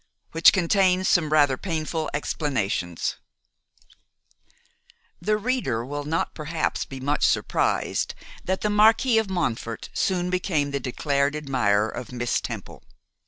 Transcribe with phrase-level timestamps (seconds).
[0.31, 3.17] Which Contains Some Rather Painful Explanations.
[5.21, 10.71] THE reader will not perhaps be much surprised that the Marquis of Montfort soon became
[10.71, 12.81] the declared admirer of Miss Temple.